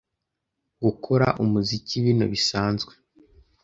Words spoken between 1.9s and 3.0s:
bino bisanzwe